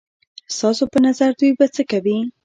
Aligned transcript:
ستاسو 0.55 0.83
په 0.93 0.99
نظر 1.05 1.29
دوی 1.39 1.51
به 1.59 1.65
څه 1.75 1.83
کوي؟ 1.91 2.17